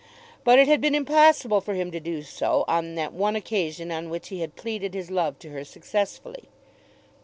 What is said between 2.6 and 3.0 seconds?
on